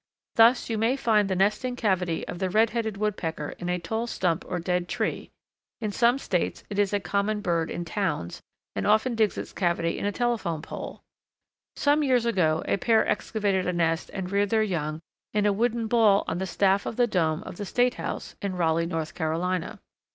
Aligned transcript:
Thus 0.33 0.67
you 0.67 0.79
may 0.79 0.95
find 0.95 1.29
the 1.29 1.35
nesting 1.35 1.75
cavity 1.75 2.27
of 2.27 2.39
the 2.39 2.49
Red 2.49 2.71
headed 2.71 2.97
Woodpecker 2.97 3.49
in 3.59 3.69
a 3.69 3.77
tall 3.77 4.07
stump 4.07 4.43
or 4.47 4.57
dead 4.57 4.89
tree; 4.89 5.29
in 5.79 5.91
some 5.91 6.17
States 6.17 6.63
it 6.71 6.79
is 6.79 6.91
a 6.91 6.99
common 6.99 7.39
bird 7.39 7.69
in 7.69 7.85
towns, 7.85 8.41
and 8.75 8.87
often 8.87 9.13
digs 9.13 9.37
its 9.37 9.53
cavity 9.53 9.99
in 9.99 10.05
a 10.07 10.11
telephone 10.11 10.63
pole. 10.63 11.03
Some 11.75 12.01
years 12.01 12.25
ago 12.25 12.63
a 12.67 12.77
pair 12.77 13.07
excavated 13.07 13.67
a 13.67 13.73
nest 13.73 14.09
and 14.11 14.31
reared 14.31 14.49
their 14.49 14.63
young 14.63 15.01
in 15.35 15.45
a 15.45 15.53
wooden 15.53 15.85
ball 15.85 16.23
on 16.25 16.39
the 16.39 16.47
staff 16.47 16.87
of 16.87 16.95
the 16.95 17.05
dome 17.05 17.43
of 17.43 17.57
the 17.57 17.63
State 17.67 17.93
House 17.93 18.35
in 18.41 18.55
Raleigh, 18.55 18.87
North 18.87 19.13
Carolina. 19.13 19.79